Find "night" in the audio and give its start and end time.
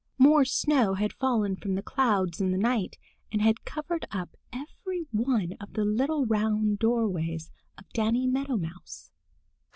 2.57-2.97